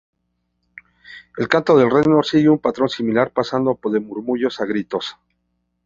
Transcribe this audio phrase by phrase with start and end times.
[1.37, 5.15] El canto de Reznor sigue un patrón similar, pasando de murmullos a gritos.